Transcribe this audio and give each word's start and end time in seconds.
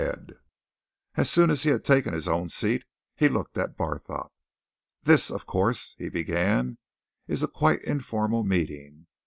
And 0.01 0.33
as 1.13 1.29
soon 1.29 1.51
as 1.51 1.61
he 1.61 1.69
had 1.69 1.85
taken 1.85 2.11
his 2.11 2.27
own 2.27 2.49
seat, 2.49 2.85
he 3.15 3.29
looked 3.29 3.55
at 3.55 3.77
Barthorpe. 3.77 4.31
"This, 5.03 5.29
of 5.29 5.45
course," 5.45 5.93
he 5.99 6.09
began, 6.09 6.79
"is 7.27 7.43
a 7.43 7.47
quite 7.47 7.83
informal 7.83 8.43
meeting. 8.43 9.05